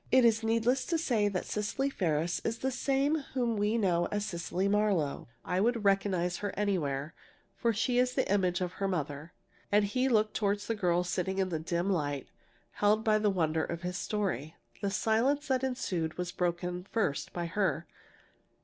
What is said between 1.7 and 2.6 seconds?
Ferris is